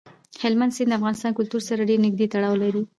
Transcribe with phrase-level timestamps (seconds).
[0.41, 2.81] هلمند سیند د افغان کلتور سره ډېر نږدې تړاو لري.